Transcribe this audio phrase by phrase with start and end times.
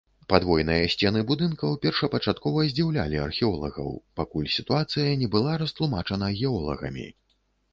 [0.31, 3.93] Падвойныя сцены будынкаў першапачаткова здзіўлялі археолагаў,
[4.23, 7.07] пакуль сітуацыя не была растлумачана геолагамі.